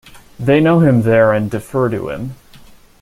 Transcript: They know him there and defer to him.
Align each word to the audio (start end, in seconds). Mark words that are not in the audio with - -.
They 0.39 0.59
know 0.59 0.79
him 0.79 1.03
there 1.03 1.31
and 1.31 1.51
defer 1.51 1.87
to 1.89 2.09
him. 2.09 2.33